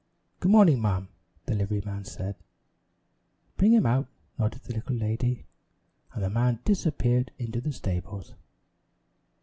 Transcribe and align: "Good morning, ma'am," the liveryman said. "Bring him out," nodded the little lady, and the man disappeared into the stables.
"Good 0.39 0.49
morning, 0.49 0.81
ma'am," 0.81 1.09
the 1.45 1.53
liveryman 1.53 2.05
said. 2.05 2.35
"Bring 3.55 3.71
him 3.73 3.85
out," 3.85 4.07
nodded 4.39 4.63
the 4.63 4.73
little 4.73 4.95
lady, 4.95 5.45
and 6.13 6.23
the 6.23 6.29
man 6.31 6.59
disappeared 6.65 7.29
into 7.37 7.61
the 7.61 7.71
stables. 7.71 8.33